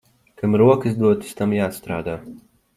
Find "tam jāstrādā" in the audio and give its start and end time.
1.43-2.19